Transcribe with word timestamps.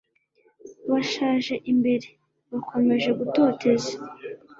bashaje 0.91 1.53
imbere. 1.71 2.07
bakomeje 2.51 3.09
gutoteza 3.19 3.93